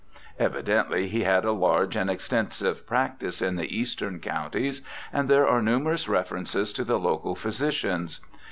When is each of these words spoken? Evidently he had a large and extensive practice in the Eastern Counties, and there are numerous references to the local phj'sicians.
Evidently 0.39 1.07
he 1.07 1.21
had 1.25 1.45
a 1.45 1.51
large 1.51 1.95
and 1.95 2.09
extensive 2.09 2.87
practice 2.87 3.39
in 3.39 3.55
the 3.55 3.77
Eastern 3.79 4.19
Counties, 4.19 4.81
and 5.13 5.29
there 5.29 5.47
are 5.47 5.61
numerous 5.61 6.09
references 6.09 6.73
to 6.73 6.83
the 6.83 6.97
local 6.97 7.35
phj'sicians. 7.35 8.17